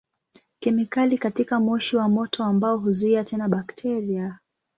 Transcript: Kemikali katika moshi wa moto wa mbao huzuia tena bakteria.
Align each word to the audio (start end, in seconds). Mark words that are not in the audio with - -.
Kemikali 0.59 1.17
katika 1.17 1.59
moshi 1.59 1.97
wa 1.97 2.09
moto 2.09 2.43
wa 2.43 2.53
mbao 2.53 2.77
huzuia 2.77 3.23
tena 3.23 3.47
bakteria. 3.49 4.39